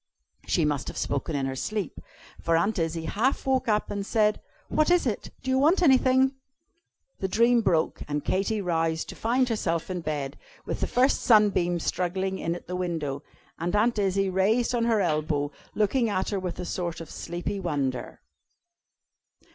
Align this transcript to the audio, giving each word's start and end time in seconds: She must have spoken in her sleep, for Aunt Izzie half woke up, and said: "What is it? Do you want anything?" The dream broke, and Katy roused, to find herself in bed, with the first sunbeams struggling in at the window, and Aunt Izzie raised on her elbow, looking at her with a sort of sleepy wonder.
She 0.47 0.65
must 0.65 0.87
have 0.87 0.97
spoken 0.97 1.35
in 1.35 1.45
her 1.45 1.55
sleep, 1.55 1.99
for 2.41 2.57
Aunt 2.57 2.79
Izzie 2.79 3.05
half 3.05 3.45
woke 3.45 3.67
up, 3.67 3.91
and 3.91 4.03
said: 4.03 4.41
"What 4.67 4.89
is 4.89 5.05
it? 5.05 5.29
Do 5.43 5.51
you 5.51 5.59
want 5.59 5.83
anything?" 5.83 6.33
The 7.19 7.27
dream 7.27 7.61
broke, 7.61 8.01
and 8.07 8.25
Katy 8.25 8.61
roused, 8.61 9.09
to 9.09 9.15
find 9.15 9.47
herself 9.47 9.91
in 9.91 10.01
bed, 10.01 10.39
with 10.65 10.79
the 10.79 10.87
first 10.87 11.21
sunbeams 11.21 11.83
struggling 11.85 12.39
in 12.39 12.55
at 12.55 12.65
the 12.65 12.75
window, 12.75 13.21
and 13.59 13.75
Aunt 13.75 13.99
Izzie 13.99 14.31
raised 14.31 14.73
on 14.73 14.85
her 14.85 15.01
elbow, 15.01 15.51
looking 15.75 16.09
at 16.09 16.29
her 16.31 16.39
with 16.39 16.57
a 16.59 16.65
sort 16.65 16.99
of 16.99 17.11
sleepy 17.11 17.59
wonder. 17.59 18.21